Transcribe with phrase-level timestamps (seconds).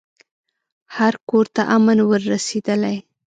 [0.95, 2.97] هر کورته امن ور رسېدلی